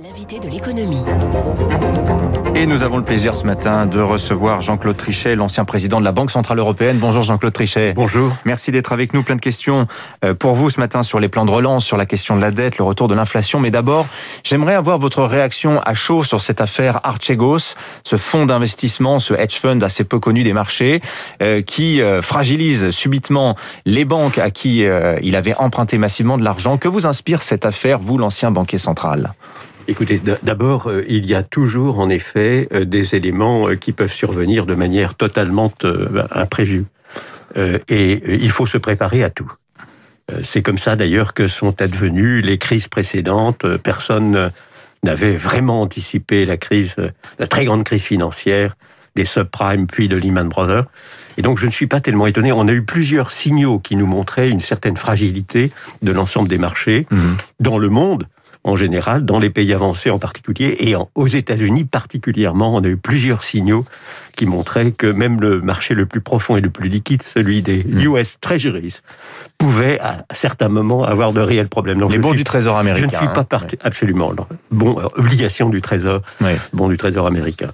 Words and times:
L'invité 0.00 0.38
de 0.38 0.48
l'économie. 0.48 1.02
Et 2.54 2.66
nous 2.66 2.84
avons 2.84 2.98
le 2.98 3.02
plaisir 3.02 3.34
ce 3.34 3.44
matin 3.44 3.84
de 3.84 3.98
recevoir 3.98 4.60
Jean-Claude 4.60 4.96
Trichet, 4.96 5.34
l'ancien 5.34 5.64
président 5.64 5.98
de 5.98 6.04
la 6.04 6.12
Banque 6.12 6.30
Centrale 6.30 6.60
Européenne. 6.60 6.98
Bonjour 6.98 7.24
Jean-Claude 7.24 7.52
Trichet. 7.52 7.94
Bonjour. 7.94 8.32
Merci 8.44 8.70
d'être 8.70 8.92
avec 8.92 9.12
nous. 9.12 9.24
Plein 9.24 9.34
de 9.34 9.40
questions 9.40 9.86
euh, 10.24 10.34
pour 10.34 10.54
vous 10.54 10.70
ce 10.70 10.78
matin 10.78 11.02
sur 11.02 11.18
les 11.18 11.28
plans 11.28 11.44
de 11.44 11.50
relance, 11.50 11.84
sur 11.84 11.96
la 11.96 12.06
question 12.06 12.36
de 12.36 12.40
la 12.40 12.52
dette, 12.52 12.78
le 12.78 12.84
retour 12.84 13.08
de 13.08 13.14
l'inflation. 13.16 13.58
Mais 13.58 13.72
d'abord, 13.72 14.06
j'aimerais 14.44 14.74
avoir 14.74 14.98
votre 14.98 15.24
réaction 15.24 15.80
à 15.84 15.94
chaud 15.94 16.22
sur 16.22 16.40
cette 16.40 16.60
affaire 16.60 17.00
Archegos, 17.02 17.74
ce 18.04 18.16
fonds 18.16 18.46
d'investissement, 18.46 19.18
ce 19.18 19.34
hedge 19.34 19.58
fund 19.58 19.82
assez 19.82 20.04
peu 20.04 20.20
connu 20.20 20.44
des 20.44 20.52
marchés, 20.52 21.00
euh, 21.42 21.60
qui 21.60 22.00
euh, 22.02 22.22
fragilise 22.22 22.90
subitement 22.90 23.56
les 23.84 24.04
banques 24.04 24.38
à 24.38 24.50
qui 24.50 24.84
il 25.22 25.36
avait 25.36 25.54
emprunté 25.56 25.98
massivement 25.98 26.38
de 26.38 26.44
l'argent. 26.44 26.76
Que 26.76 26.86
vous 26.86 27.06
inspire 27.06 27.42
cette 27.42 27.66
affaire, 27.66 27.98
vous, 27.98 28.16
l'ancien 28.16 28.52
banquier 28.52 28.78
central? 28.78 29.32
Écoutez, 29.90 30.20
d'abord, 30.42 30.90
euh, 30.90 31.02
il 31.08 31.24
y 31.24 31.34
a 31.34 31.42
toujours 31.42 31.98
en 31.98 32.10
effet 32.10 32.68
euh, 32.74 32.84
des 32.84 33.14
éléments 33.14 33.70
euh, 33.70 33.74
qui 33.74 33.92
peuvent 33.92 34.12
survenir 34.12 34.66
de 34.66 34.74
manière 34.74 35.14
totalement 35.14 35.72
imprévue. 36.30 36.84
Et 37.88 38.42
il 38.44 38.50
faut 38.50 38.66
se 38.66 38.76
préparer 38.76 39.24
à 39.24 39.30
tout. 39.30 39.50
C'est 40.44 40.62
comme 40.62 40.76
ça 40.76 40.94
d'ailleurs 40.94 41.32
que 41.32 41.48
sont 41.48 41.80
advenues 41.80 42.42
les 42.42 42.58
crises 42.58 42.86
précédentes. 42.86 43.64
Personne 43.78 44.52
n'avait 45.02 45.34
vraiment 45.34 45.80
anticipé 45.80 46.44
la 46.44 46.58
crise, 46.58 46.94
la 47.38 47.46
très 47.46 47.64
grande 47.64 47.84
crise 47.84 48.02
financière 48.02 48.76
des 49.16 49.24
subprimes 49.24 49.86
puis 49.86 50.08
de 50.08 50.16
Lehman 50.16 50.48
Brothers. 50.48 50.84
Et 51.38 51.42
donc 51.42 51.58
je 51.58 51.66
ne 51.66 51.70
suis 51.70 51.86
pas 51.86 52.00
tellement 52.00 52.26
étonné. 52.26 52.52
On 52.52 52.68
a 52.68 52.72
eu 52.72 52.82
plusieurs 52.82 53.32
signaux 53.32 53.78
qui 53.78 53.96
nous 53.96 54.06
montraient 54.06 54.50
une 54.50 54.60
certaine 54.60 54.98
fragilité 54.98 55.72
de 56.02 56.12
l'ensemble 56.12 56.48
des 56.48 56.58
marchés 56.58 57.06
mmh. 57.10 57.18
dans 57.60 57.78
le 57.78 57.88
monde 57.88 58.28
en 58.64 58.76
général, 58.76 59.24
dans 59.24 59.38
les 59.38 59.50
pays 59.50 59.72
avancés 59.72 60.10
en 60.10 60.18
particulier, 60.18 60.76
et 60.80 60.94
aux 61.14 61.26
États-Unis 61.26 61.84
particulièrement, 61.84 62.74
on 62.74 62.82
a 62.82 62.88
eu 62.88 62.96
plusieurs 62.96 63.44
signaux 63.44 63.84
qui 64.36 64.46
montraient 64.46 64.92
que 64.92 65.06
même 65.06 65.40
le 65.40 65.60
marché 65.60 65.94
le 65.94 66.06
plus 66.06 66.20
profond 66.20 66.56
et 66.56 66.60
le 66.60 66.70
plus 66.70 66.88
liquide, 66.88 67.22
celui 67.24 67.60
des 67.60 67.80
US 67.80 68.34
mm. 68.34 68.36
Treasuries, 68.40 69.00
pouvait 69.58 69.98
à 69.98 70.24
certains 70.32 70.68
moments 70.68 71.02
avoir 71.02 71.32
de 71.32 71.40
réels 71.40 71.68
problèmes. 71.68 72.00
les 72.08 72.18
bons 72.18 72.34
du 72.34 72.44
Trésor 72.44 72.78
américain. 72.78 73.08
Je 73.10 73.16
ne 73.16 73.28
suis 73.28 73.34
pas 73.34 73.46
hein. 73.50 73.66
absolument 73.82 74.32
bon 74.70 75.00
euh, 75.00 75.08
obligation 75.16 75.68
du 75.68 75.82
Trésor, 75.82 76.22
bon 76.72 76.88
du 76.88 76.96
Trésor 76.96 77.26
américain, 77.26 77.70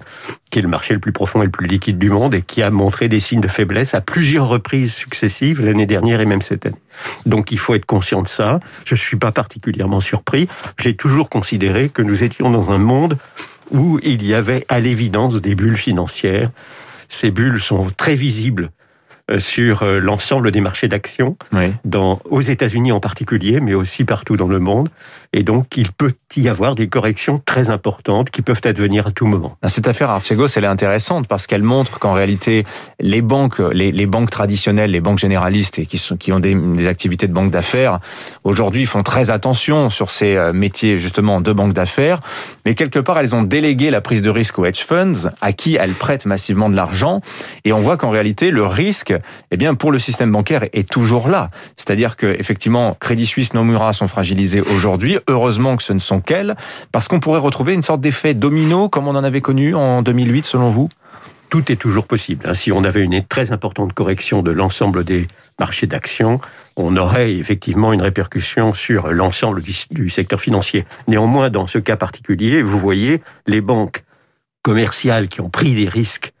qui 0.49 0.57
est 0.57 0.61
le 0.63 0.67
marché 0.67 0.95
le 0.95 0.99
plus 0.99 1.11
profond 1.11 1.43
et 1.43 1.45
le 1.45 1.51
plus 1.51 1.67
liquide 1.67 1.99
du 1.99 2.09
monde 2.09 2.33
et 2.33 2.41
qui 2.41 2.63
a 2.63 2.71
montré 2.71 3.07
des 3.07 3.19
signes 3.19 3.41
de 3.41 3.47
faiblesse 3.47 3.93
à 3.93 4.01
plusieurs 4.01 4.47
reprises 4.47 4.93
successives 4.93 5.61
l'année 5.61 5.85
dernière 5.85 6.21
et 6.21 6.25
même 6.25 6.41
cette 6.41 6.65
année. 6.65 6.81
Donc 7.27 7.51
il 7.51 7.59
faut 7.59 7.75
être 7.75 7.85
conscient 7.85 8.23
de 8.23 8.27
ça. 8.27 8.59
Je 8.85 8.95
ne 8.95 8.99
suis 8.99 9.17
pas 9.17 9.31
particulièrement 9.31 9.99
surpris. 9.99 10.47
J'ai 10.79 10.95
toujours 10.95 11.29
considéré 11.29 11.89
que 11.89 12.01
nous 12.01 12.23
étions 12.23 12.49
dans 12.49 12.71
un 12.71 12.77
monde 12.77 13.17
où 13.71 13.99
il 14.03 14.25
y 14.25 14.33
avait 14.33 14.65
à 14.69 14.79
l'évidence 14.79 15.41
des 15.41 15.55
bulles 15.55 15.77
financières. 15.77 16.51
Ces 17.09 17.31
bulles 17.31 17.61
sont 17.61 17.91
très 17.95 18.15
visibles 18.15 18.71
euh, 19.31 19.39
sur 19.39 19.81
euh, 19.81 19.99
l'ensemble 19.99 20.51
des 20.51 20.61
marchés 20.61 20.87
d'actions, 20.87 21.35
aux 22.29 22.41
États-Unis 22.41 22.91
en 22.91 22.99
particulier, 22.99 23.59
mais 23.59 23.73
aussi 23.73 24.03
partout 24.03 24.37
dans 24.37 24.47
le 24.47 24.59
monde. 24.59 24.89
Et 25.37 25.43
donc, 25.43 25.75
il 25.75 25.91
peut 25.91 26.13
y 26.37 26.47
avoir 26.47 26.75
des 26.75 26.87
corrections 26.87 27.41
très 27.45 27.69
importantes 27.69 28.29
qui 28.29 28.41
peuvent 28.41 28.61
advenir 28.63 29.07
à 29.07 29.11
tout 29.11 29.25
moment. 29.25 29.57
Ah, 29.61 29.67
cette 29.67 29.87
affaire 29.87 30.09
Archegos, 30.09 30.47
elle 30.55 30.63
est 30.63 30.67
intéressante 30.67 31.27
parce 31.27 31.45
qu'elle 31.45 31.61
montre 31.61 31.99
qu'en 31.99 32.13
réalité, 32.13 32.65
les 33.01 33.21
banques, 33.21 33.59
les, 33.73 34.05
banques 34.05 34.29
traditionnelles, 34.29 34.91
les 34.91 35.01
banques 35.01 35.19
généralistes 35.19 35.77
et 35.77 35.85
qui, 35.85 35.97
sont, 35.97 36.15
qui 36.15 36.31
ont 36.31 36.39
des, 36.39 36.87
activités 36.87 37.27
de 37.27 37.33
banque 37.33 37.51
d'affaires, 37.51 37.99
aujourd'hui 38.45 38.85
font 38.85 39.03
très 39.03 39.29
attention 39.29 39.89
sur 39.89 40.09
ces 40.09 40.37
euh, 40.37 40.53
métiers 40.53 40.99
justement 40.99 41.41
de 41.41 41.51
banque 41.51 41.73
d'affaires. 41.73 42.19
Mais 42.65 42.73
quelque 42.73 42.99
part, 42.99 43.19
elles 43.19 43.35
ont 43.35 43.43
délégué 43.43 43.89
la 43.89 43.99
prise 43.99 44.21
de 44.21 44.29
risque 44.29 44.57
aux 44.57 44.65
hedge 44.65 44.85
funds, 44.85 45.31
à 45.41 45.51
qui 45.51 45.75
elles 45.75 45.93
prêtent 45.93 46.25
massivement 46.25 46.69
de 46.69 46.77
l'argent. 46.77 47.19
Et 47.65 47.73
on 47.73 47.79
voit 47.79 47.97
qu'en 47.97 48.09
réalité, 48.09 48.51
le 48.51 48.65
risque 48.65 49.13
eh 49.51 49.57
bien, 49.57 49.75
pour 49.75 49.91
le 49.91 49.99
système 49.99 50.31
bancaire 50.31 50.63
est 50.71 50.89
toujours 50.89 51.27
là. 51.27 51.49
C'est-à-dire 51.75 52.15
que, 52.15 52.27
effectivement, 52.27 52.95
Crédit 53.01 53.25
Suisse, 53.25 53.53
Nomura 53.53 53.91
sont 53.91 54.07
fragilisés 54.07 54.61
aujourd'hui. 54.61 55.17
Heureusement 55.27 55.75
que 55.75 55.83
ce 55.83 55.93
ne 55.93 55.99
sont 55.99 56.21
qu'elles, 56.21 56.55
parce 56.91 57.07
qu'on 57.07 57.19
pourrait 57.19 57.39
retrouver 57.39 57.73
une 57.73 57.83
sorte 57.83 58.01
d'effet 58.01 58.33
domino, 58.33 58.89
comme 58.89 59.07
on 59.07 59.15
en 59.15 59.23
avait 59.23 59.41
connu 59.41 59.73
en 59.73 60.01
2008, 60.01 60.45
selon 60.45 60.69
vous? 60.69 60.89
Tout 61.49 61.71
est 61.71 61.75
toujours 61.75 62.05
possible. 62.05 62.55
Si 62.55 62.71
on 62.71 62.83
avait 62.83 63.03
une 63.03 63.23
très 63.23 63.51
importante 63.51 63.93
correction 63.93 64.41
de 64.41 64.51
l'ensemble 64.51 65.03
des 65.03 65.27
marchés 65.59 65.87
d'actions, 65.87 66.41
on 66.75 66.97
aurait 66.97 67.33
effectivement 67.33 67.93
une 67.93 68.01
répercussion 68.01 68.73
sur 68.73 69.07
l'ensemble 69.07 69.61
du, 69.61 70.09
secteur 70.09 70.41
financier. 70.41 70.85
Néanmoins, 71.07 71.49
dans 71.49 71.67
ce 71.67 71.77
cas 71.77 71.95
particulier, 71.95 72.61
vous 72.61 72.79
voyez 72.79 73.21
les 73.47 73.61
banques 73.61 74.03
commerciales 74.63 75.27
qui 75.27 75.41
ont 75.41 75.49
pris 75.49 75.75
des 75.75 75.87
risques 75.87 76.33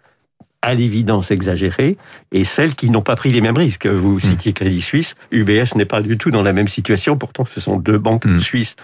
à 0.65 0.73
l'évidence 0.73 1.29
exagérée, 1.29 1.95
et 2.31 2.43
celles 2.43 2.73
qui 2.73 2.89
n'ont 2.89 3.03
pas 3.03 3.15
pris 3.15 3.31
les 3.31 3.39
mêmes 3.39 3.55
risques. 3.55 3.85
Vous 3.85 4.15
hmm. 4.15 4.21
citiez 4.21 4.53
Crédit 4.53 4.81
Suisse, 4.81 5.13
UBS 5.31 5.75
n'est 5.75 5.85
pas 5.85 6.01
du 6.01 6.17
tout 6.17 6.31
dans 6.31 6.41
la 6.41 6.53
même 6.53 6.67
situation, 6.67 7.17
pourtant 7.17 7.45
ce 7.45 7.61
sont 7.61 7.77
deux 7.77 7.99
banques 7.99 8.25
hmm. 8.25 8.39
suisses 8.39 8.75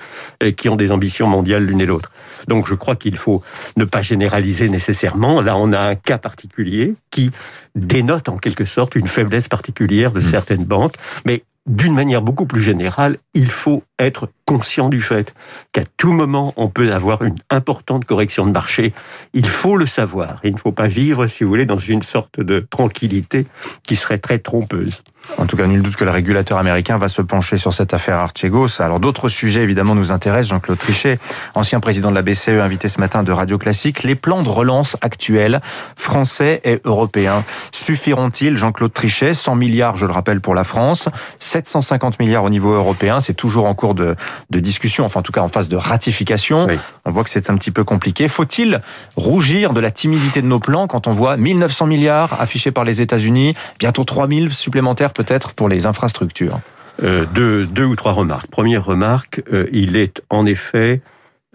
euh, 0.43 0.51
qui 0.51 0.69
ont 0.69 0.75
des 0.75 0.91
ambitions 0.91 1.27
mondiales 1.27 1.65
l'une 1.65 1.81
et 1.81 1.87
l'autre. 1.87 2.11
Donc 2.47 2.67
je 2.67 2.75
crois 2.75 2.95
qu'il 2.95 3.17
faut 3.17 3.43
ne 3.77 3.85
pas 3.85 4.03
généraliser 4.03 4.69
nécessairement. 4.69 5.41
Là, 5.41 5.57
on 5.57 5.71
a 5.71 5.79
un 5.79 5.95
cas 5.95 6.19
particulier 6.19 6.93
qui 7.09 7.31
dénote 7.73 8.29
en 8.29 8.37
quelque 8.37 8.65
sorte 8.65 8.93
une 8.93 9.07
faiblesse 9.07 9.47
particulière 9.47 10.11
de 10.11 10.19
hmm. 10.19 10.31
certaines 10.31 10.65
banques, 10.65 10.95
mais 11.25 11.43
d'une 11.67 11.93
manière 11.93 12.21
beaucoup 12.21 12.45
plus 12.45 12.61
générale, 12.61 13.17
il 13.33 13.51
faut 13.51 13.83
être 13.99 14.29
conscient 14.45 14.89
du 14.89 15.01
fait 15.01 15.33
qu'à 15.71 15.83
tout 15.97 16.11
moment, 16.11 16.53
on 16.57 16.69
peut 16.69 16.91
avoir 16.91 17.23
une 17.23 17.37
importante 17.49 18.05
correction 18.05 18.45
de 18.45 18.51
marché. 18.51 18.93
Il 19.33 19.47
faut 19.47 19.77
le 19.77 19.85
savoir. 19.85 20.39
Il 20.43 20.53
ne 20.53 20.59
faut 20.59 20.71
pas 20.71 20.87
vivre, 20.87 21.27
si 21.27 21.43
vous 21.43 21.49
voulez, 21.49 21.65
dans 21.65 21.77
une 21.77 22.01
sorte 22.01 22.39
de 22.39 22.59
tranquillité 22.59 23.45
qui 23.83 23.95
serait 23.95 24.17
très 24.17 24.39
trompeuse. 24.39 25.01
En 25.37 25.45
tout 25.45 25.55
cas, 25.55 25.67
nul 25.67 25.81
doute 25.81 25.95
que 25.95 26.03
le 26.03 26.11
régulateur 26.11 26.57
américain 26.57 26.97
va 26.97 27.07
se 27.07 27.21
pencher 27.21 27.57
sur 27.57 27.73
cette 27.73 27.93
affaire 27.93 28.17
Archegos. 28.17 28.81
Alors, 28.81 28.99
d'autres 28.99 29.29
sujets, 29.29 29.61
évidemment, 29.61 29.95
nous 29.95 30.11
intéressent. 30.11 30.49
Jean-Claude 30.49 30.77
Trichet, 30.77 31.19
ancien 31.55 31.79
président 31.79 32.09
de 32.09 32.15
la 32.15 32.21
BCE, 32.21 32.49
invité 32.49 32.89
ce 32.89 32.99
matin 32.99 33.23
de 33.23 33.31
Radio 33.31 33.57
Classique. 33.57 34.03
Les 34.03 34.15
plans 34.15 34.43
de 34.43 34.49
relance 34.49 34.97
actuels, 35.01 35.61
français 35.95 36.61
et 36.63 36.81
européens, 36.85 37.43
suffiront-ils, 37.71 38.57
Jean-Claude 38.57 38.93
Trichet? 38.93 39.33
100 39.33 39.55
milliards, 39.55 39.97
je 39.97 40.05
le 40.05 40.11
rappelle, 40.11 40.41
pour 40.41 40.55
la 40.55 40.63
France, 40.63 41.07
750 41.39 42.19
milliards 42.19 42.43
au 42.43 42.49
niveau 42.49 42.73
européen. 42.73 43.21
C'est 43.21 43.33
toujours 43.33 43.65
en 43.65 43.73
cours 43.73 43.95
de, 43.95 44.15
de 44.49 44.59
discussion, 44.59 45.05
enfin, 45.05 45.21
en 45.21 45.23
tout 45.23 45.31
cas, 45.31 45.41
en 45.41 45.49
phase 45.49 45.69
de 45.69 45.77
ratification. 45.77 46.67
On 47.05 47.11
voit 47.11 47.23
que 47.23 47.29
c'est 47.29 47.49
un 47.49 47.55
petit 47.55 47.71
peu 47.71 47.83
compliqué. 47.83 48.27
Faut-il 48.27 48.81
rougir 49.15 49.73
de 49.73 49.79
la 49.79 49.91
timidité 49.91 50.41
de 50.41 50.47
nos 50.47 50.59
plans 50.59 50.87
quand 50.87 51.07
on 51.07 51.11
voit 51.11 51.37
1900 51.37 51.87
milliards 51.87 52.41
affichés 52.41 52.71
par 52.71 52.83
les 52.83 53.01
États-Unis, 53.01 53.55
bientôt 53.79 54.03
3000 54.03 54.53
supplémentaires 54.53 55.10
peut-être 55.13 55.53
pour 55.53 55.69
les 55.69 55.85
infrastructures 55.85 56.59
euh, 57.03 57.25
deux, 57.25 57.85
ou 57.85 57.95
trois 57.95 58.11
remarques. 58.11 58.47
Première 58.47 58.85
remarque, 58.85 59.41
euh, 59.51 59.67
il 59.71 59.95
est 59.95 60.21
en 60.29 60.45
effet 60.45 61.01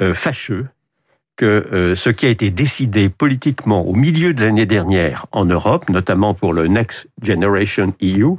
euh, 0.01 0.13
fâcheux 0.15 0.67
que 1.37 1.93
ce 1.95 2.09
qui 2.09 2.25
a 2.25 2.31
été 2.31 2.51
décidé 2.51 3.11
politiquement 3.11 3.87
au 3.87 3.93
milieu 3.93 4.33
de 4.33 4.43
l'année 4.43 4.65
dernière 4.65 5.27
en 5.33 5.45
Europe, 5.45 5.91
notamment 5.91 6.33
pour 6.33 6.55
le 6.55 6.67
Next 6.67 7.09
Generation 7.23 7.93
EU, 8.03 8.37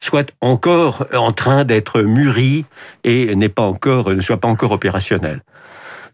soit 0.00 0.32
encore 0.40 1.06
en 1.12 1.32
train 1.32 1.66
d'être 1.66 2.00
mûri 2.00 2.64
et 3.04 3.34
n'est 3.36 3.50
pas 3.50 3.64
encore, 3.64 4.14
ne 4.14 4.22
soit 4.22 4.38
pas 4.38 4.48
encore 4.48 4.72
opérationnel. 4.72 5.42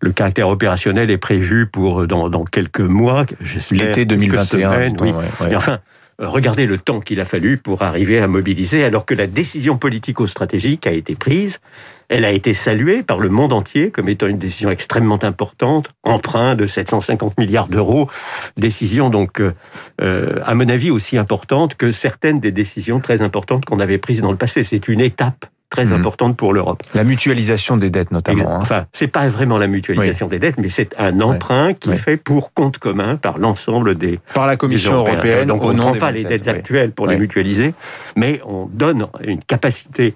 Le 0.00 0.10
caractère 0.10 0.48
opérationnel 0.48 1.09
est 1.09 1.19
prévu 1.19 1.69
pour 1.69 2.04
dans, 2.09 2.44
quelques 2.44 2.81
mois, 2.81 3.26
l'été 3.70 4.04
2021. 4.04 4.91
oui. 5.00 5.14
enfin, 5.54 5.75
euh, 5.75 5.76
regardez 6.19 6.66
le 6.66 6.78
temps 6.78 7.00
qu'il 7.00 7.20
a 7.20 7.25
fallu 7.25 7.58
pour 7.58 7.82
arriver 7.82 8.19
à 8.19 8.26
mobiliser, 8.26 8.84
alors 8.84 9.06
que 9.06 9.14
la 9.14 9.26
décision 9.26 9.76
politico-stratégique 9.76 10.86
a 10.86 10.92
été 10.92 11.14
prise. 11.14 11.60
Elle 12.08 12.25
a 12.25 12.32
été 12.32 12.54
saluée 12.54 13.02
par 13.02 13.19
le 13.19 13.28
monde 13.28 13.52
entier 13.52 13.91
comme 13.91 14.08
étant 14.08 14.26
une 14.26 14.38
décision 14.38 14.70
extrêmement 14.70 15.22
importante, 15.25 15.91
emprunt 16.02 16.55
de 16.55 16.66
750 16.66 17.38
milliards 17.38 17.69
d'euros, 17.69 18.08
décision 18.56 19.11
donc, 19.11 19.40
euh, 19.40 19.52
euh, 20.00 20.40
à 20.44 20.55
mon 20.55 20.69
avis, 20.69 20.90
aussi 20.90 21.16
importante 21.16 21.75
que 21.75 21.93
certaines 21.93 22.40
des 22.40 22.52
décisions 22.52 23.00
très 23.00 23.22
importantes 23.22 23.64
qu'on 23.64 23.81
avait 23.81 23.99
prises 23.99 24.20
dans 24.20 24.31
le 24.31 24.37
passé. 24.37 24.64
C'est 24.64 24.88
une 24.88 25.00
étape 25.00 25.46
très 25.75 25.87
mhm. 25.87 25.94
importante 25.94 26.37
pour 26.37 26.53
l'Europe. 26.53 26.82
La 26.94 27.03
mutualisation 27.03 27.76
des 27.76 27.91
dettes 27.91 28.12
notamment. 28.12 28.49
Hein. 28.49 28.59
Enfin, 28.62 28.87
c'est 28.93 29.09
pas 29.09 29.26
vraiment 29.26 29.59
la 29.59 29.67
mutualisation 29.67 30.29
des 30.29 30.38
dettes, 30.38 30.56
mais 30.59 30.69
c'est 30.69 30.94
un 30.99 31.21
emprunt 31.21 31.75
qui 31.75 31.91
est 31.91 31.97
fait 31.97 32.17
pour 32.17 32.53
compte 32.53 32.79
commun 32.79 33.17
par 33.17 33.38
l'ensemble 33.38 33.97
des 33.97 34.21
par 34.35 34.47
la 34.47 34.56
Commission 34.56 34.94
européenne. 34.94 35.49
Donc 35.49 35.65
on 35.65 35.73
ne 35.73 35.81
prend 35.81 35.94
pas 35.94 36.12
les 36.12 36.23
dettes 36.23 36.47
actuelles 36.47 36.93
pour 36.93 37.09
les 37.09 37.17
mutualiser, 37.17 37.75
mais 38.17 38.41
on 38.47 38.67
donne 38.67 39.06
une 39.25 39.43
capacité 39.43 40.15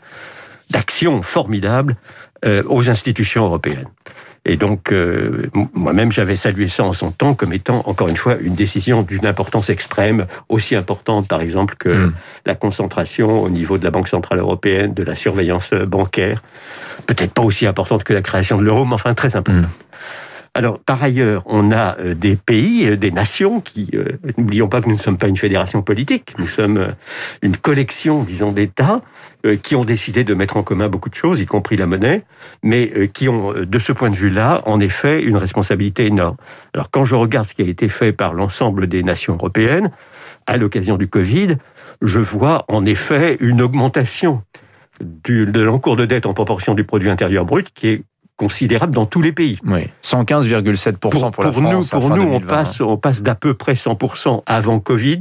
d'action 0.70 1.22
formidable 1.22 1.96
euh, 2.44 2.62
aux 2.68 2.88
institutions 2.88 3.44
européennes. 3.44 3.88
Et 4.44 4.56
donc, 4.56 4.92
euh, 4.92 5.50
moi-même, 5.74 6.12
j'avais 6.12 6.36
salué 6.36 6.68
ça 6.68 6.84
en 6.84 6.92
son 6.92 7.10
temps 7.10 7.34
comme 7.34 7.52
étant, 7.52 7.82
encore 7.86 8.08
une 8.08 8.16
fois, 8.16 8.36
une 8.40 8.54
décision 8.54 9.02
d'une 9.02 9.26
importance 9.26 9.68
extrême, 9.68 10.26
aussi 10.48 10.74
importante, 10.74 11.28
par 11.28 11.40
exemple, 11.40 11.74
que 11.78 11.88
hmm. 11.88 12.12
la 12.46 12.54
concentration 12.54 13.42
au 13.42 13.50
niveau 13.50 13.78
de 13.78 13.84
la 13.84 13.90
Banque 13.90 14.08
Centrale 14.08 14.38
Européenne, 14.38 14.94
de 14.94 15.02
la 15.02 15.14
surveillance 15.14 15.72
bancaire. 15.72 16.42
Peut-être 17.06 17.32
pas 17.32 17.42
aussi 17.42 17.66
importante 17.66 18.04
que 18.04 18.12
la 18.12 18.22
création 18.22 18.58
de 18.58 18.62
l'euro, 18.62 18.84
mais 18.84 18.94
enfin 18.94 19.14
très 19.14 19.36
importante. 19.36 19.64
Hmm. 19.64 20.27
Alors, 20.58 20.80
par 20.80 21.00
ailleurs, 21.00 21.44
on 21.46 21.70
a 21.70 21.96
euh, 22.00 22.14
des 22.14 22.34
pays, 22.34 22.88
euh, 22.88 22.96
des 22.96 23.12
nations 23.12 23.60
qui, 23.60 23.90
euh, 23.94 24.18
n'oublions 24.36 24.66
pas 24.66 24.80
que 24.80 24.88
nous 24.88 24.96
ne 24.96 25.00
sommes 25.00 25.16
pas 25.16 25.28
une 25.28 25.36
fédération 25.36 25.82
politique, 25.82 26.34
nous 26.36 26.48
sommes 26.48 26.94
une 27.42 27.56
collection, 27.56 28.24
disons, 28.24 28.50
d'États 28.50 29.00
qui 29.62 29.76
ont 29.76 29.84
décidé 29.84 30.24
de 30.24 30.34
mettre 30.34 30.56
en 30.56 30.64
commun 30.64 30.88
beaucoup 30.88 31.10
de 31.10 31.14
choses, 31.14 31.38
y 31.38 31.46
compris 31.46 31.76
la 31.76 31.86
monnaie, 31.86 32.24
mais 32.64 33.08
qui 33.14 33.28
ont, 33.28 33.52
de 33.52 33.78
ce 33.78 33.92
point 33.92 34.10
de 34.10 34.16
vue-là, 34.16 34.62
en 34.66 34.80
effet, 34.80 35.22
une 35.22 35.36
responsabilité 35.36 36.06
énorme. 36.06 36.36
Alors, 36.74 36.90
quand 36.90 37.04
je 37.04 37.14
regarde 37.14 37.46
ce 37.46 37.54
qui 37.54 37.62
a 37.62 37.66
été 37.66 37.88
fait 37.88 38.12
par 38.12 38.34
l'ensemble 38.34 38.88
des 38.88 39.04
nations 39.04 39.34
européennes, 39.34 39.92
à 40.48 40.56
l'occasion 40.56 40.96
du 40.96 41.06
Covid, 41.06 41.56
je 42.02 42.18
vois 42.18 42.64
en 42.66 42.84
effet 42.84 43.36
une 43.38 43.62
augmentation 43.62 44.42
de 45.00 45.60
l'encours 45.60 45.94
de 45.94 46.04
dette 46.04 46.26
en 46.26 46.34
proportion 46.34 46.74
du 46.74 46.82
produit 46.82 47.08
intérieur 47.08 47.44
brut 47.44 47.70
qui 47.72 47.86
est 47.86 48.02
considérable 48.38 48.94
dans 48.94 49.04
tous 49.04 49.20
les 49.20 49.32
pays. 49.32 49.58
Oui, 49.66 49.88
115,7% 50.02 50.96
pour, 50.96 51.10
pour, 51.10 51.44
la 51.44 51.52
France. 51.52 51.92
Nous, 51.92 52.00
pour 52.00 52.16
nous, 52.16 52.22
on 52.22 52.40
passe, 52.40 52.80
on 52.80 52.96
passe 52.96 53.20
d'à 53.20 53.34
peu 53.34 53.52
près 53.52 53.74
100% 53.74 54.42
avant 54.46 54.80
Covid 54.80 55.18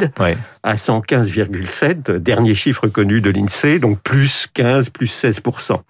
à 0.64 0.75
115,7, 0.75 2.18
dernier 2.18 2.56
chiffre 2.56 2.88
connu 2.88 3.19
de 3.19 3.30
l'INSEE, 3.30 3.80
donc 3.80 4.00
plus 4.00 4.48
15, 4.54 4.90
plus 4.92 5.08
16%. 5.08 5.81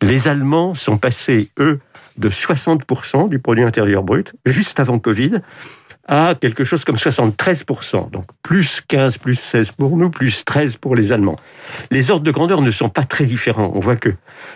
Les 0.00 0.28
Allemands 0.28 0.74
sont 0.74 0.96
passés, 0.96 1.50
eux, 1.58 1.80
de 2.16 2.30
60% 2.30 3.28
du 3.28 3.38
produit 3.38 3.64
intérieur 3.64 4.02
brut, 4.02 4.32
juste 4.44 4.80
avant 4.80 4.98
Covid, 4.98 5.40
à 6.08 6.34
quelque 6.34 6.64
chose 6.64 6.84
comme 6.84 6.96
73%. 6.96 8.10
Donc 8.10 8.24
plus 8.42 8.80
15, 8.86 9.18
plus 9.18 9.36
16 9.36 9.72
pour 9.72 9.96
nous, 9.96 10.10
plus 10.10 10.44
13 10.44 10.76
pour 10.76 10.96
les 10.96 11.12
Allemands. 11.12 11.36
Les 11.90 12.10
ordres 12.10 12.24
de 12.24 12.30
grandeur 12.30 12.60
ne 12.60 12.70
sont 12.70 12.88
pas 12.88 13.04
très 13.04 13.24
différents. 13.24 13.72
On 13.74 13.80
voit 13.80 13.96
que 13.96 14.10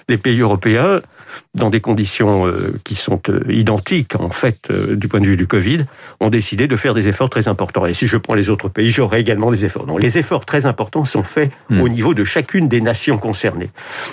les 0.08 0.18
pays 0.18 0.40
européens, 0.40 1.00
dans 1.54 1.70
des 1.70 1.80
conditions 1.80 2.46
euh, 2.46 2.74
qui 2.84 2.94
sont 2.94 3.20
euh, 3.28 3.44
identiques 3.48 4.16
en 4.18 4.30
fait 4.30 4.70
euh, 4.70 4.96
du 4.96 5.08
point 5.08 5.20
de 5.20 5.26
vue 5.26 5.36
du 5.36 5.46
Covid, 5.46 5.78
ont 6.20 6.30
décidé 6.30 6.66
de 6.66 6.76
faire 6.76 6.94
des 6.94 7.08
efforts 7.08 7.30
très 7.30 7.48
importants. 7.48 7.86
Et 7.86 7.94
si 7.94 8.06
je 8.06 8.16
prends 8.16 8.34
les 8.34 8.48
autres 8.48 8.68
pays, 8.68 8.90
j'aurai 8.90 9.20
également 9.20 9.50
des 9.50 9.64
efforts. 9.64 9.86
Donc 9.86 10.02
les 10.02 10.18
efforts 10.18 10.44
très 10.44 10.66
importants 10.66 11.04
sont 11.04 11.22
faits 11.22 11.52
hmm. 11.70 11.80
au 11.80 11.88
niveau 11.88 12.14
de 12.14 12.24
chacune 12.24 12.68
des 12.68 12.80
nations 12.80 13.18
concernées. 13.18 13.70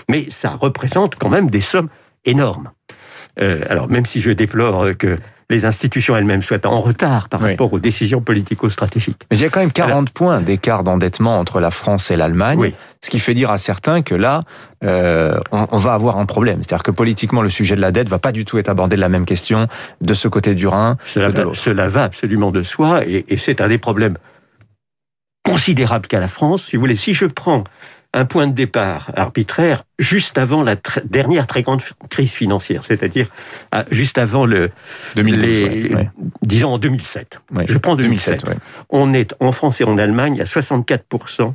Mais 0.10 0.28
ça 0.30 0.52
représente 0.52 1.16
quand 1.16 1.30
même 1.30 1.50
des 1.50 1.62
sommes 1.62 1.90
énormes. 2.26 2.72
Alors 3.38 3.90
même 3.90 4.06
si 4.06 4.22
je 4.22 4.32
déplore 4.32 4.92
que 4.98 5.18
les 5.50 5.66
institutions 5.66 6.16
elles-mêmes 6.16 6.42
soient 6.42 6.66
en 6.66 6.82
retard 6.82 7.30
par 7.30 7.40
rapport 7.40 7.72
aux 7.72 7.80
décisions 7.80 8.22
politico-stratégiques. 8.22 9.22
Mais 9.30 9.38
il 9.38 9.44
y 9.44 9.46
a 9.46 9.50
quand 9.50 9.60
même 9.60 9.72
40 9.72 10.10
points 10.10 10.42
d'écart 10.42 10.84
d'endettement 10.84 11.40
entre 11.40 11.60
la 11.60 11.72
France 11.72 12.12
et 12.12 12.16
l'Allemagne, 12.16 12.74
ce 13.02 13.10
qui 13.10 13.20
fait 13.20 13.34
dire 13.34 13.52
à 13.52 13.58
certains 13.58 14.02
que 14.02 14.16
là, 14.16 14.44
euh, 14.84 15.38
on, 15.52 15.78
va 15.78 15.94
avoir 15.94 16.18
un 16.18 16.26
problème. 16.26 16.60
C'est-à-dire 16.64 16.84
que 16.84 16.92
politiquement, 16.92 17.42
le 17.42 17.50
sujet 17.50 17.76
de 17.76 17.82
la 17.82 17.92
dette 17.92 18.10
va 18.10 18.20
pas 18.20 18.32
du 18.32 18.46
tout 18.46 18.58
être 18.58 18.70
abordé 18.70 18.96
de 18.96 19.02
la 19.02 19.10
même 19.10 19.26
question 19.26 19.68
de 20.02 20.14
ce 20.14 20.28
côté 20.28 20.56
du 20.56 20.68
Rhin 20.68 20.98
cela 21.06 21.32
que 21.32 21.38
de 21.38 21.42
l'autre. 21.44 21.60
Cela 21.60 21.88
va 21.88 22.06
absolument 22.06 22.52
de 22.52 22.64
soi, 22.64 23.06
et, 23.06 23.26
et 23.28 23.38
c'est 23.38 23.62
un 23.62 23.68
des 23.68 23.78
problèmes 23.78 24.18
considérables 25.46 26.08
qu'a 26.08 26.20
la 26.20 26.28
France. 26.28 26.64
Si 26.66 26.76
vous 26.76 26.82
voulez, 26.82 26.96
si 26.96 27.14
je 27.14 27.26
prends 27.26 27.64
un 28.14 28.26
point 28.26 28.48
de 28.48 28.54
départ 28.54 29.12
arbitraire 29.16 29.84
juste 29.98 30.38
avant 30.38 30.64
la 30.64 30.76
dernière 31.04 31.48
très 31.48 31.64
grande 31.64 31.82
crise 32.10 32.34
financière, 32.34 32.84
c'est-à-dire 32.84 33.28
ah, 33.72 33.86
juste 33.90 34.18
avant 34.18 34.46
le 34.46 34.70
2012, 35.16 36.06
disons 36.44 36.74
en 36.74 36.78
2007. 36.78 37.40
Je 37.68 37.78
prends 37.78 37.96
2007. 37.96 38.44
On 38.90 39.14
est 39.14 39.34
en 39.40 39.52
France 39.52 39.82
et 39.82 39.84
en 39.84 39.98
Allemagne 39.98 40.42
à 40.42 40.46
64% 40.46 41.54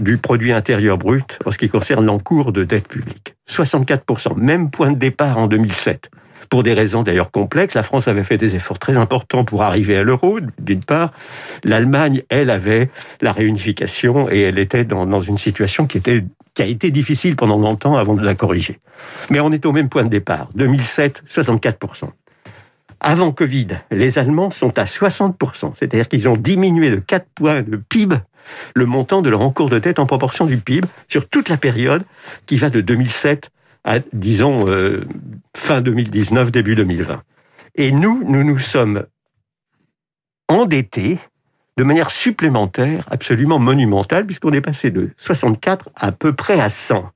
du 0.00 0.18
produit 0.18 0.52
intérieur 0.52 0.98
brut 0.98 1.38
en 1.44 1.52
ce 1.52 1.58
qui 1.58 1.68
concerne 1.68 2.04
l'encours 2.04 2.52
de 2.52 2.64
dette 2.64 2.88
publique. 2.88 3.34
64%, 3.48 4.36
même 4.36 4.70
point 4.70 4.90
de 4.90 4.98
départ 4.98 5.38
en 5.38 5.46
2007 5.46 6.10
pour 6.52 6.62
des 6.62 6.74
raisons 6.74 7.02
d'ailleurs 7.02 7.30
complexes. 7.30 7.72
La 7.72 7.82
France 7.82 8.08
avait 8.08 8.24
fait 8.24 8.36
des 8.36 8.54
efforts 8.54 8.78
très 8.78 8.98
importants 8.98 9.42
pour 9.42 9.62
arriver 9.62 9.96
à 9.96 10.02
l'euro, 10.02 10.38
d'une 10.58 10.84
part. 10.84 11.10
L'Allemagne, 11.64 12.24
elle, 12.28 12.50
avait 12.50 12.90
la 13.22 13.32
réunification 13.32 14.30
et 14.30 14.40
elle 14.40 14.58
était 14.58 14.84
dans, 14.84 15.22
une 15.22 15.38
situation 15.38 15.86
qui 15.86 15.98
a 16.58 16.66
été 16.66 16.90
difficile 16.90 17.36
pendant 17.36 17.56
longtemps 17.56 17.96
avant 17.96 18.12
de 18.12 18.22
la 18.22 18.34
corriger. 18.34 18.80
Mais 19.30 19.40
on 19.40 19.50
est 19.50 19.64
au 19.64 19.72
même 19.72 19.88
point 19.88 20.04
de 20.04 20.10
départ. 20.10 20.50
2007, 20.54 21.22
64%. 21.26 22.10
Avant 23.00 23.32
Covid, 23.32 23.68
les 23.90 24.18
Allemands 24.18 24.50
sont 24.50 24.78
à 24.78 24.84
60%, 24.84 25.72
c'est-à-dire 25.74 26.06
qu'ils 26.06 26.28
ont 26.28 26.36
diminué 26.36 26.90
de 26.90 26.96
4 26.96 27.28
points 27.34 27.62
de 27.62 27.76
PIB 27.76 28.16
le 28.74 28.84
montant 28.84 29.22
de 29.22 29.30
leur 29.30 29.40
encours 29.40 29.70
de 29.70 29.78
dette 29.78 29.98
en 29.98 30.04
proportion 30.04 30.44
du 30.44 30.58
PIB 30.58 30.86
sur 31.08 31.30
toute 31.30 31.48
la 31.48 31.56
période 31.56 32.02
qui 32.44 32.56
va 32.56 32.68
de 32.68 32.82
2007 32.82 33.50
à, 33.84 33.98
disons, 34.12 34.68
euh, 34.68 35.04
fin 35.56 35.80
2019, 35.80 36.50
début 36.50 36.74
2020. 36.74 37.22
Et 37.74 37.92
nous, 37.92 38.22
nous 38.26 38.44
nous 38.44 38.58
sommes 38.58 39.06
endettés 40.48 41.18
de 41.78 41.84
manière 41.84 42.10
supplémentaire, 42.10 43.06
absolument 43.10 43.58
monumentale, 43.58 44.26
puisqu'on 44.26 44.52
est 44.52 44.60
passé 44.60 44.90
de 44.90 45.10
64 45.16 45.88
à 45.96 46.12
peu 46.12 46.32
près 46.32 46.60
à 46.60 46.68
100. 46.68 47.10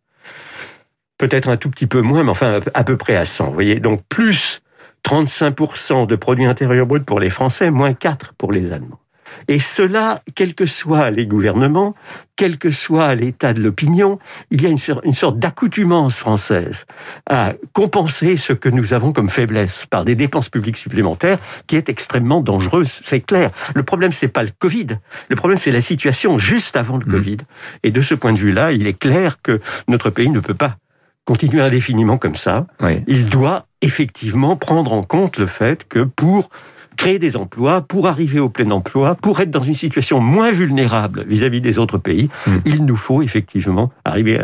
Peut-être 1.18 1.48
un 1.48 1.56
tout 1.56 1.70
petit 1.70 1.86
peu 1.86 2.00
moins, 2.00 2.24
mais 2.24 2.30
enfin 2.30 2.60
à 2.74 2.84
peu 2.84 2.96
près 2.96 3.16
à 3.16 3.24
100. 3.24 3.46
Vous 3.46 3.52
voyez, 3.52 3.80
donc 3.80 4.02
plus 4.08 4.62
35% 5.04 6.06
de 6.06 6.16
produits 6.16 6.46
intérieurs 6.46 6.86
bruts 6.86 7.00
pour 7.00 7.20
les 7.20 7.30
Français, 7.30 7.70
moins 7.70 7.92
4 7.92 8.34
pour 8.34 8.52
les 8.52 8.72
Allemands. 8.72 9.00
Et 9.48 9.58
cela, 9.58 10.22
quels 10.34 10.54
que 10.54 10.66
soient 10.66 11.10
les 11.10 11.26
gouvernements, 11.26 11.94
quel 12.36 12.58
que 12.58 12.70
soit 12.70 13.14
l'état 13.14 13.52
de 13.52 13.60
l'opinion, 13.60 14.18
il 14.50 14.62
y 14.62 14.66
a 14.66 14.68
une, 14.68 14.78
sorte 15.14 15.38
d'accoutumance 15.38 16.18
française 16.18 16.84
à 17.28 17.54
compenser 17.72 18.36
ce 18.36 18.52
que 18.52 18.68
nous 18.68 18.92
avons 18.92 19.12
comme 19.12 19.30
faiblesse 19.30 19.86
par 19.86 20.04
des 20.04 20.14
dépenses 20.14 20.48
publiques 20.48 20.76
supplémentaires 20.76 21.38
qui 21.66 21.76
est 21.76 21.88
extrêmement 21.88 22.40
dangereuse, 22.40 23.00
c'est 23.02 23.20
clair. 23.20 23.50
Le 23.74 23.82
problème, 23.82 24.12
c'est 24.12 24.28
pas 24.28 24.42
le 24.42 24.50
Covid. 24.58 24.98
Le 25.28 25.36
problème, 25.36 25.58
c'est 25.58 25.70
la 25.70 25.80
situation 25.80 26.38
juste 26.38 26.76
avant 26.76 26.98
le 26.98 27.06
mmh. 27.06 27.10
Covid. 27.10 27.36
Et 27.82 27.90
de 27.90 28.02
ce 28.02 28.14
point 28.14 28.32
de 28.32 28.38
vue-là, 28.38 28.72
il 28.72 28.86
est 28.86 28.98
clair 28.98 29.40
que 29.42 29.60
notre 29.88 30.10
pays 30.10 30.30
ne 30.30 30.40
peut 30.40 30.54
pas 30.54 30.76
continuer 31.24 31.60
indéfiniment 31.60 32.18
comme 32.18 32.36
ça. 32.36 32.66
Il 33.06 33.28
doit 33.28 33.66
effectivement 33.82 34.56
prendre 34.56 34.92
en 34.92 35.02
compte 35.02 35.38
le 35.38 35.46
fait 35.46 35.86
que 35.86 36.00
pour 36.00 36.48
créer 36.96 37.18
des 37.18 37.36
emplois, 37.36 37.82
pour 37.82 38.06
arriver 38.06 38.40
au 38.40 38.48
plein 38.48 38.70
emploi, 38.70 39.14
pour 39.14 39.40
être 39.40 39.50
dans 39.50 39.62
une 39.62 39.74
situation 39.74 40.20
moins 40.20 40.50
vulnérable 40.50 41.24
vis-à-vis 41.28 41.60
des 41.60 41.78
autres 41.78 41.98
pays, 41.98 42.28
hmm. 42.46 42.56
il 42.64 42.84
nous 42.84 42.96
faut 42.96 43.22
effectivement 43.22 43.92
arriver 44.04 44.42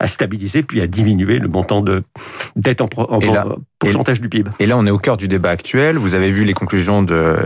à 0.00 0.08
stabiliser 0.08 0.62
puis 0.62 0.80
à 0.80 0.86
diminuer 0.86 1.38
le 1.38 1.48
montant 1.48 1.80
de 1.80 2.02
dette 2.56 2.80
en, 2.80 2.88
pourcentage 3.78 4.20
du 4.20 4.28
PIB. 4.28 4.50
Et 4.58 4.66
là, 4.66 4.76
on 4.76 4.86
est 4.86 4.90
au 4.90 4.98
cœur 4.98 5.16
du 5.16 5.28
débat 5.28 5.50
actuel. 5.50 5.98
Vous 5.98 6.14
avez 6.14 6.30
vu 6.30 6.44
les 6.44 6.54
conclusions 6.54 7.02
de, 7.02 7.36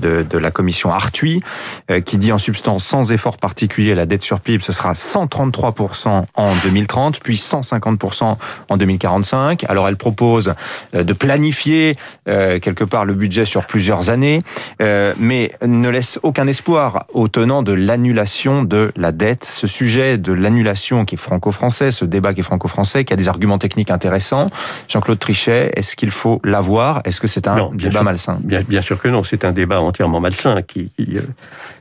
de, 0.00 0.22
de 0.22 0.38
la 0.38 0.50
commission 0.50 0.90
Arthuis, 0.90 1.42
euh, 1.90 2.00
qui 2.00 2.16
dit 2.16 2.32
en 2.32 2.38
substance, 2.38 2.84
sans 2.84 3.12
effort 3.12 3.36
particulier, 3.36 3.94
la 3.94 4.06
dette 4.06 4.22
sur 4.22 4.40
PIB, 4.40 4.62
ce 4.62 4.72
sera 4.72 4.92
133% 4.92 6.24
en 6.34 6.54
2030, 6.64 7.20
puis 7.20 7.34
150% 7.34 8.36
en 8.68 8.76
2045. 8.76 9.64
Alors, 9.68 9.88
elle 9.88 9.96
propose 9.96 10.54
euh, 10.94 11.02
de 11.02 11.12
planifier 11.12 11.96
euh, 12.28 12.58
quelque 12.58 12.84
part 12.84 13.04
le 13.04 13.14
budget 13.14 13.44
sur 13.44 13.66
plusieurs 13.66 14.10
années, 14.10 14.42
mais 14.80 15.52
ne 15.64 15.88
laisse 15.88 16.18
aucun 16.22 16.46
espoir 16.46 17.06
aux 17.12 17.28
tenants 17.28 17.62
de 17.62 17.72
l'annulation 17.72 18.62
de 18.62 18.92
la 18.96 19.12
dette. 19.12 19.44
Ce 19.44 19.66
sujet 19.66 20.18
de 20.18 20.32
l'annulation 20.32 21.04
qui 21.04 21.16
est 21.16 21.18
franco-français, 21.18 21.85
ce 21.90 22.04
débat 22.04 22.34
qui 22.34 22.40
est 22.40 22.42
franco-français, 22.42 23.04
qui 23.04 23.12
a 23.12 23.16
des 23.16 23.28
arguments 23.28 23.58
techniques 23.58 23.90
intéressants. 23.90 24.48
Jean-Claude 24.88 25.18
Trichet, 25.18 25.72
est-ce 25.74 25.96
qu'il 25.96 26.10
faut 26.10 26.40
l'avoir? 26.44 27.02
Est-ce 27.04 27.20
que 27.20 27.26
c'est 27.26 27.48
un 27.48 27.70
débat 27.74 28.02
malsain? 28.02 28.38
Bien, 28.42 28.62
bien, 28.62 28.82
sûr 28.82 29.00
que 29.00 29.08
non, 29.08 29.24
c'est 29.24 29.44
un 29.44 29.52
débat 29.52 29.80
entièrement 29.80 30.20
malsain 30.20 30.62
qui, 30.62 30.90
euh, 31.00 31.20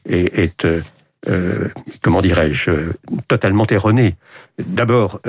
est, 0.09 0.65
euh, 0.65 0.81
euh, 1.27 1.67
comment 2.01 2.21
dirais-je, 2.21 2.71
totalement 3.27 3.65
erroné. 3.67 4.15
D'abord, 4.59 5.19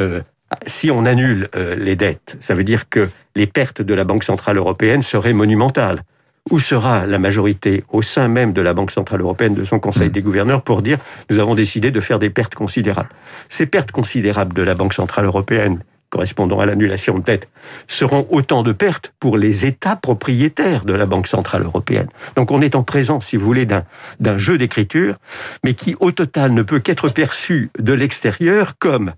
si 0.67 0.91
on 0.91 1.05
annule 1.05 1.49
les 1.55 1.97
dettes, 1.97 2.37
ça 2.41 2.55
veut 2.55 2.65
dire 2.65 2.89
que 2.89 3.09
les 3.35 3.47
pertes 3.47 3.83
de 3.83 3.95
la 3.95 4.05
Banque 4.05 4.25
Centrale 4.25 4.59
Européenne 4.59 5.03
seraient 5.03 5.33
monumentales 5.33 6.03
où 6.51 6.61
sera 6.61 7.07
la 7.07 7.19
majorité 7.19 7.85
au 7.91 8.03
sein 8.03 8.29
même 8.29 8.53
de 8.53 8.61
la 8.61 8.73
Banque 8.73 8.91
Centrale 8.91 9.21
Européenne, 9.21 9.55
de 9.55 9.65
son 9.65 9.79
Conseil 9.81 10.09
hmm. 10.09 10.13
des 10.13 10.23
gouverneurs, 10.23 10.63
pour 10.63 10.83
dire 10.83 10.99
nous 11.31 11.39
avons 11.39 11.55
décidé 11.55 11.91
de 11.91 12.01
faire 12.01 12.19
des 12.19 12.31
pertes 12.31 12.55
considérables. 12.55 13.11
Ces 13.49 13.67
pertes 13.67 13.91
considérables 13.91 14.55
de 14.55 14.63
la 14.63 14.75
Banque 14.75 14.95
Centrale 14.95 15.25
Européenne, 15.25 15.81
correspondant 16.11 16.61
à 16.61 16.67
l'annulation 16.67 17.19
de 17.19 17.25
dette, 17.25 17.49
seront 17.87 18.27
autant 18.31 18.63
de 18.63 18.73
pertes 18.73 19.13
pour 19.21 19.37
les 19.37 19.67
États 19.67 19.97
propriétaires 19.97 20.85
de 20.85 20.93
la 20.93 21.07
Banque 21.07 21.27
Centrale 21.27 21.65
Européenne. 21.65 22.09
Donc 22.37 22.51
on 22.51 22.61
est 22.61 22.75
en 22.75 22.83
présence, 22.83 23.27
si 23.27 23.37
vous 23.37 23.45
voulez, 23.45 23.67
d'un 23.67 24.39
jeu 24.39 24.59
d'écriture, 24.59 25.17
mais 25.65 25.75
qui 25.75 25.97
au 26.01 26.13
total 26.13 26.53
ne 26.53 26.63
peut 26.63 26.79
qu'être 26.79 27.09
perçu 27.09 27.71
de 27.79 27.93
l'extérieur 27.93 28.79
comme, 28.79 29.13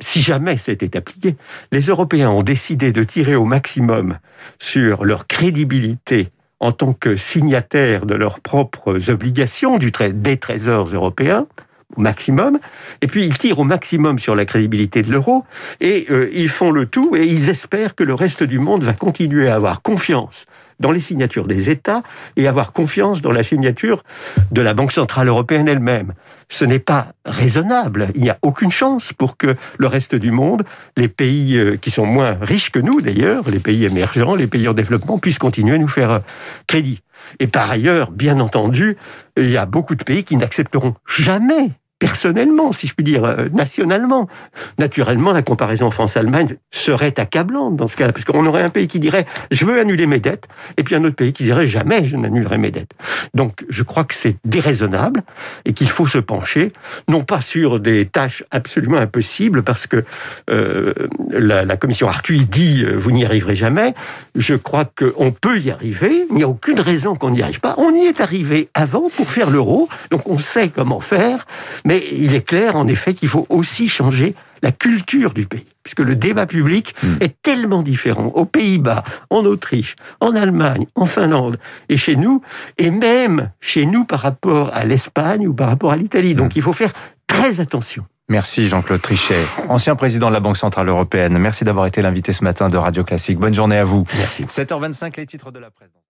si 0.00 0.22
jamais 0.22 0.56
c'était 0.56 0.96
appliqué, 0.96 1.36
les 1.70 1.82
Européens 1.82 2.30
ont 2.30 2.42
décidé 2.42 2.92
de 2.92 3.04
tirer 3.04 3.34
au 3.34 3.44
maximum 3.44 4.18
sur 4.58 5.04
leur 5.04 5.26
crédibilité 5.26 6.30
en 6.60 6.70
tant 6.70 6.92
que 6.92 7.16
signataires 7.16 8.06
de 8.06 8.14
leurs 8.14 8.38
propres 8.38 9.10
obligations 9.10 9.78
des 9.78 10.36
trésors 10.36 10.86
européens, 10.94 11.46
au 11.96 12.00
maximum, 12.00 12.58
et 13.00 13.06
puis 13.06 13.26
ils 13.26 13.38
tirent 13.38 13.58
au 13.58 13.64
maximum 13.64 14.18
sur 14.18 14.34
la 14.34 14.44
crédibilité 14.44 15.02
de 15.02 15.10
l'euro, 15.10 15.44
et 15.80 16.06
euh, 16.10 16.30
ils 16.32 16.48
font 16.48 16.70
le 16.70 16.86
tout, 16.86 17.16
et 17.16 17.24
ils 17.24 17.50
espèrent 17.50 17.94
que 17.94 18.04
le 18.04 18.14
reste 18.14 18.42
du 18.42 18.58
monde 18.58 18.84
va 18.84 18.92
continuer 18.92 19.48
à 19.48 19.56
avoir 19.56 19.82
confiance 19.82 20.46
dans 20.82 20.90
les 20.90 21.00
signatures 21.00 21.46
des 21.46 21.70
États 21.70 22.02
et 22.36 22.46
avoir 22.46 22.72
confiance 22.72 23.22
dans 23.22 23.32
la 23.32 23.42
signature 23.42 24.02
de 24.50 24.60
la 24.60 24.74
Banque 24.74 24.92
Centrale 24.92 25.28
Européenne 25.28 25.68
elle-même. 25.68 26.12
Ce 26.50 26.66
n'est 26.66 26.80
pas 26.80 27.12
raisonnable. 27.24 28.10
Il 28.14 28.22
n'y 28.22 28.30
a 28.30 28.38
aucune 28.42 28.72
chance 28.72 29.14
pour 29.14 29.38
que 29.38 29.54
le 29.78 29.86
reste 29.86 30.14
du 30.14 30.30
monde, 30.30 30.64
les 30.96 31.08
pays 31.08 31.56
euh, 31.56 31.76
qui 31.76 31.90
sont 31.90 32.04
moins 32.04 32.36
riches 32.40 32.70
que 32.70 32.80
nous 32.80 33.00
d'ailleurs, 33.00 33.48
les 33.48 33.60
pays 33.60 33.84
émergents, 33.84 34.34
les 34.34 34.48
pays 34.48 34.68
en 34.68 34.74
développement, 34.74 35.18
puissent 35.18 35.38
continuer 35.38 35.76
à 35.76 35.78
nous 35.78 35.88
faire 35.88 36.10
euh, 36.10 36.18
crédit. 36.66 37.00
Et 37.38 37.46
par 37.46 37.70
ailleurs, 37.70 38.10
bien 38.10 38.40
entendu, 38.40 38.96
il 39.36 39.50
y 39.50 39.56
a 39.56 39.64
beaucoup 39.64 39.94
de 39.94 40.04
pays 40.04 40.24
qui 40.24 40.36
n'accepteront 40.36 40.94
jamais 41.06 41.70
personnellement, 42.02 42.72
si 42.72 42.88
je 42.88 42.94
puis 42.94 43.04
dire, 43.04 43.24
euh, 43.24 43.48
nationalement. 43.52 44.28
Naturellement, 44.76 45.30
la 45.30 45.42
comparaison 45.42 45.92
France-Allemagne 45.92 46.56
serait 46.72 47.20
accablante 47.20 47.76
dans 47.76 47.86
ce 47.86 47.96
cas-là, 47.96 48.12
puisqu'on 48.12 48.44
aurait 48.44 48.64
un 48.64 48.70
pays 48.70 48.88
qui 48.88 48.98
dirait 48.98 49.24
je 49.52 49.64
veux 49.64 49.78
annuler 49.78 50.06
mes 50.06 50.18
dettes, 50.18 50.48
et 50.76 50.82
puis 50.82 50.96
un 50.96 51.04
autre 51.04 51.14
pays 51.14 51.32
qui 51.32 51.44
dirait 51.44 51.64
jamais 51.64 52.04
je 52.04 52.16
n'annulerai 52.16 52.58
mes 52.58 52.72
dettes. 52.72 52.90
Donc 53.34 53.64
je 53.68 53.84
crois 53.84 54.02
que 54.02 54.16
c'est 54.16 54.36
déraisonnable 54.44 55.22
et 55.64 55.74
qu'il 55.74 55.88
faut 55.88 56.08
se 56.08 56.18
pencher, 56.18 56.72
non 57.06 57.22
pas 57.22 57.40
sur 57.40 57.78
des 57.78 58.06
tâches 58.06 58.42
absolument 58.50 58.98
impossibles, 58.98 59.62
parce 59.62 59.86
que 59.86 60.02
euh, 60.50 60.92
la, 61.30 61.64
la, 61.64 61.76
commission 61.76 62.08
Arthuis 62.08 62.46
dit 62.46 62.82
euh, 62.84 62.96
vous 62.96 63.12
n'y 63.12 63.24
arriverez 63.24 63.54
jamais. 63.54 63.94
Je 64.34 64.56
crois 64.56 64.86
qu'on 64.86 65.30
peut 65.30 65.60
y 65.60 65.70
arriver, 65.70 66.26
il 66.30 66.34
n'y 66.34 66.42
a 66.42 66.48
aucune 66.48 66.80
raison 66.80 67.14
qu'on 67.14 67.30
n'y 67.30 67.42
arrive 67.42 67.60
pas. 67.60 67.76
On 67.78 67.94
y 67.94 68.06
est 68.06 68.20
arrivé 68.20 68.70
avant 68.74 69.08
pour 69.16 69.30
faire 69.30 69.50
l'euro, 69.50 69.88
donc 70.10 70.28
on 70.28 70.40
sait 70.40 70.68
comment 70.68 70.98
faire, 70.98 71.46
mais 71.84 71.91
mais 71.92 72.02
il 72.10 72.34
est 72.34 72.40
clair, 72.40 72.76
en 72.76 72.86
effet, 72.86 73.12
qu'il 73.12 73.28
faut 73.28 73.44
aussi 73.50 73.86
changer 73.86 74.34
la 74.62 74.72
culture 74.72 75.34
du 75.34 75.44
pays, 75.44 75.66
puisque 75.82 76.00
le 76.00 76.16
débat 76.16 76.46
public 76.46 76.94
hmm. 77.02 77.16
est 77.20 77.34
tellement 77.42 77.82
différent 77.82 78.28
aux 78.34 78.46
Pays-Bas, 78.46 79.04
en 79.28 79.44
Autriche, 79.44 79.96
en 80.20 80.34
Allemagne, 80.34 80.86
en 80.94 81.04
Finlande 81.04 81.58
et 81.90 81.98
chez 81.98 82.16
nous, 82.16 82.40
et 82.78 82.90
même 82.90 83.50
chez 83.60 83.84
nous 83.84 84.06
par 84.06 84.20
rapport 84.20 84.70
à 84.72 84.86
l'Espagne 84.86 85.46
ou 85.46 85.52
par 85.52 85.68
rapport 85.68 85.92
à 85.92 85.96
l'Italie. 85.96 86.34
Donc 86.34 86.54
hmm. 86.54 86.56
il 86.56 86.62
faut 86.62 86.72
faire 86.72 86.92
très 87.26 87.60
attention. 87.60 88.06
Merci 88.30 88.68
Jean-Claude 88.68 89.02
Trichet, 89.02 89.44
ancien 89.68 89.94
président 89.94 90.28
de 90.28 90.32
la 90.32 90.40
Banque 90.40 90.56
Centrale 90.56 90.88
Européenne. 90.88 91.36
Merci 91.36 91.64
d'avoir 91.64 91.84
été 91.84 92.00
l'invité 92.00 92.32
ce 92.32 92.42
matin 92.42 92.70
de 92.70 92.78
Radio 92.78 93.04
Classique. 93.04 93.38
Bonne 93.38 93.52
journée 93.52 93.76
à 93.76 93.84
vous. 93.84 94.06
Merci. 94.16 94.44
7h25, 94.44 95.12
les 95.18 95.26
titres 95.26 95.50
de 95.50 95.58
la 95.58 95.70
presse. 95.70 95.90